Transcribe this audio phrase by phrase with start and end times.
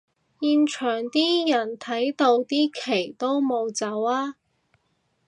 [0.39, 4.33] 現場啲人睇到啲旗都冇走吖